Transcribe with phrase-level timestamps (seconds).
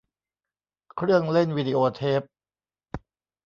[0.95, 2.21] เครื่องเล่นวีดีโอเทป